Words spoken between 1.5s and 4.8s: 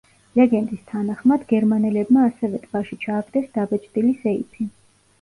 გერმანელებმა ასევე ტბაში ჩააგდეს დაბეჭდილი სეიფი.